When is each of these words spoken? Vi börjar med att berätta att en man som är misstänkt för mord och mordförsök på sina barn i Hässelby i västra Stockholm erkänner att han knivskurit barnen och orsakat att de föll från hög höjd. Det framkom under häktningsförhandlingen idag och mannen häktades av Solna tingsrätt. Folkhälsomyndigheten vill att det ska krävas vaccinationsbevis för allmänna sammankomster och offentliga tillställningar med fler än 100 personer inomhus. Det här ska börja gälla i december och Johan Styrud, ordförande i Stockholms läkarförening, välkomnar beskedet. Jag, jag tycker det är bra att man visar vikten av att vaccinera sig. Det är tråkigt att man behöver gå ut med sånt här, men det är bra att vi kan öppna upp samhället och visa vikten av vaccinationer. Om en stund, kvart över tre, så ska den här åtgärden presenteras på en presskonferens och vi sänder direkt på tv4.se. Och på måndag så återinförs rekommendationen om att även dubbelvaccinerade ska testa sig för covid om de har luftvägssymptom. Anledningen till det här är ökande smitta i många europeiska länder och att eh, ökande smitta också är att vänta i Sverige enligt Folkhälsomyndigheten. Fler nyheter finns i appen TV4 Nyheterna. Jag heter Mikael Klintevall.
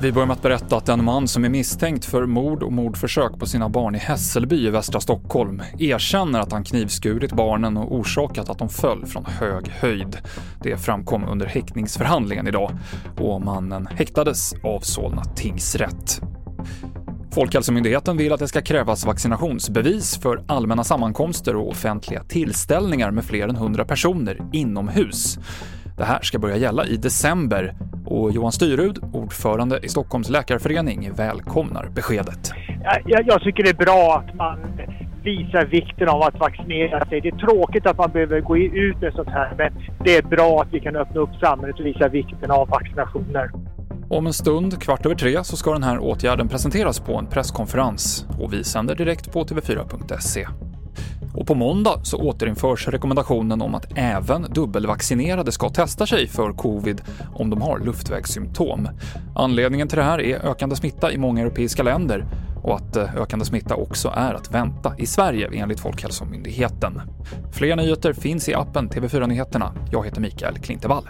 Vi 0.00 0.12
börjar 0.12 0.26
med 0.26 0.34
att 0.34 0.42
berätta 0.42 0.76
att 0.76 0.88
en 0.88 1.04
man 1.04 1.28
som 1.28 1.44
är 1.44 1.48
misstänkt 1.48 2.04
för 2.04 2.26
mord 2.26 2.62
och 2.62 2.72
mordförsök 2.72 3.38
på 3.38 3.46
sina 3.46 3.68
barn 3.68 3.94
i 3.94 3.98
Hässelby 3.98 4.66
i 4.66 4.70
västra 4.70 5.00
Stockholm 5.00 5.62
erkänner 5.78 6.40
att 6.40 6.52
han 6.52 6.64
knivskurit 6.64 7.32
barnen 7.32 7.76
och 7.76 7.94
orsakat 7.94 8.48
att 8.48 8.58
de 8.58 8.68
föll 8.68 9.06
från 9.06 9.24
hög 9.24 9.68
höjd. 9.68 10.16
Det 10.62 10.76
framkom 10.76 11.24
under 11.24 11.46
häktningsförhandlingen 11.46 12.48
idag 12.48 12.70
och 13.18 13.40
mannen 13.40 13.86
häktades 13.86 14.54
av 14.62 14.80
Solna 14.80 15.24
tingsrätt. 15.24 16.20
Folkhälsomyndigheten 17.34 18.16
vill 18.16 18.32
att 18.32 18.40
det 18.40 18.48
ska 18.48 18.60
krävas 18.60 19.06
vaccinationsbevis 19.06 20.18
för 20.22 20.42
allmänna 20.46 20.84
sammankomster 20.84 21.56
och 21.56 21.68
offentliga 21.68 22.22
tillställningar 22.22 23.10
med 23.10 23.24
fler 23.24 23.48
än 23.48 23.56
100 23.56 23.84
personer 23.84 24.38
inomhus. 24.52 25.38
Det 25.96 26.04
här 26.04 26.20
ska 26.22 26.38
börja 26.38 26.56
gälla 26.56 26.86
i 26.86 26.96
december 26.96 27.74
och 28.06 28.32
Johan 28.32 28.52
Styrud, 28.52 28.98
ordförande 29.12 29.80
i 29.82 29.88
Stockholms 29.88 30.30
läkarförening, 30.30 31.12
välkomnar 31.12 31.88
beskedet. 31.94 32.52
Jag, 33.06 33.26
jag 33.26 33.42
tycker 33.42 33.62
det 33.62 33.70
är 33.70 33.84
bra 33.84 34.22
att 34.24 34.34
man 34.34 34.58
visar 35.22 35.64
vikten 35.64 36.08
av 36.08 36.22
att 36.22 36.38
vaccinera 36.40 37.06
sig. 37.06 37.20
Det 37.20 37.28
är 37.28 37.36
tråkigt 37.36 37.86
att 37.86 37.98
man 37.98 38.10
behöver 38.10 38.40
gå 38.40 38.56
ut 38.58 39.00
med 39.00 39.12
sånt 39.12 39.28
här, 39.28 39.54
men 39.58 39.72
det 40.04 40.16
är 40.16 40.22
bra 40.22 40.62
att 40.62 40.68
vi 40.74 40.80
kan 40.80 40.96
öppna 40.96 41.20
upp 41.20 41.34
samhället 41.40 41.80
och 41.80 41.86
visa 41.86 42.08
vikten 42.08 42.50
av 42.50 42.68
vaccinationer. 42.68 43.50
Om 44.10 44.26
en 44.26 44.32
stund, 44.32 44.82
kvart 44.82 45.06
över 45.06 45.14
tre, 45.14 45.44
så 45.44 45.56
ska 45.56 45.72
den 45.72 45.82
här 45.82 45.98
åtgärden 45.98 46.48
presenteras 46.48 47.00
på 47.00 47.16
en 47.16 47.26
presskonferens 47.26 48.26
och 48.40 48.52
vi 48.52 48.64
sänder 48.64 48.94
direkt 48.94 49.32
på 49.32 49.44
tv4.se. 49.44 50.48
Och 51.34 51.46
på 51.46 51.54
måndag 51.54 52.00
så 52.02 52.16
återinförs 52.16 52.88
rekommendationen 52.88 53.62
om 53.62 53.74
att 53.74 53.86
även 53.94 54.42
dubbelvaccinerade 54.42 55.52
ska 55.52 55.68
testa 55.68 56.06
sig 56.06 56.28
för 56.28 56.52
covid 56.52 57.02
om 57.34 57.50
de 57.50 57.62
har 57.62 57.78
luftvägssymptom. 57.78 58.88
Anledningen 59.34 59.88
till 59.88 59.98
det 59.98 60.04
här 60.04 60.20
är 60.20 60.46
ökande 60.46 60.76
smitta 60.76 61.12
i 61.12 61.18
många 61.18 61.42
europeiska 61.42 61.82
länder 61.82 62.26
och 62.62 62.74
att 62.76 62.96
eh, 62.96 63.14
ökande 63.16 63.44
smitta 63.44 63.74
också 63.74 64.12
är 64.16 64.34
att 64.34 64.50
vänta 64.54 64.94
i 64.98 65.06
Sverige 65.06 65.50
enligt 65.52 65.80
Folkhälsomyndigheten. 65.80 67.00
Fler 67.52 67.76
nyheter 67.76 68.12
finns 68.12 68.48
i 68.48 68.54
appen 68.54 68.90
TV4 68.90 69.26
Nyheterna. 69.26 69.74
Jag 69.92 70.04
heter 70.04 70.20
Mikael 70.20 70.58
Klintevall. 70.58 71.08